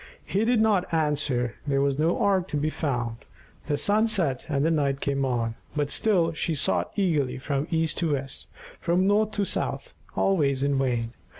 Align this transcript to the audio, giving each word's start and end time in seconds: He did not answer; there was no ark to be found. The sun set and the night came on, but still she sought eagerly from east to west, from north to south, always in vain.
He 0.25 0.45
did 0.45 0.59
not 0.59 0.91
answer; 0.91 1.57
there 1.67 1.79
was 1.79 1.99
no 1.99 2.17
ark 2.17 2.47
to 2.47 2.57
be 2.57 2.71
found. 2.71 3.17
The 3.67 3.77
sun 3.77 4.07
set 4.07 4.47
and 4.49 4.65
the 4.65 4.71
night 4.71 4.99
came 4.99 5.23
on, 5.23 5.53
but 5.75 5.91
still 5.91 6.33
she 6.33 6.55
sought 6.55 6.91
eagerly 6.95 7.37
from 7.37 7.67
east 7.69 7.99
to 7.99 8.13
west, 8.13 8.47
from 8.79 9.05
north 9.05 9.29
to 9.33 9.45
south, 9.45 9.93
always 10.15 10.63
in 10.63 10.75
vain. 10.79 11.13